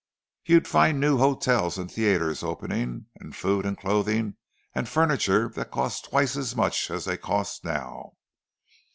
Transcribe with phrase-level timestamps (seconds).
[0.45, 4.35] You'd find new hotels and theatres opening, and food and clothing
[4.73, 8.13] and furniture that cost twice as much as they cost now.